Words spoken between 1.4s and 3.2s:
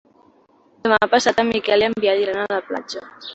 en Miquel i en Biel iran a la platja.